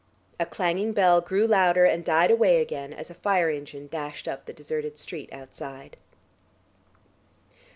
[0.39, 4.47] A clanging bell grew louder and died away again as a fire engine dashed up
[4.47, 5.95] the deserted street outside.